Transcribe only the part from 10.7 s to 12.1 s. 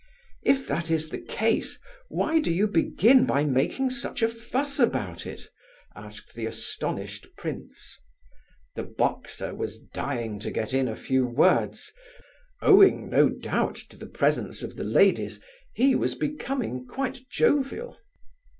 in a few words;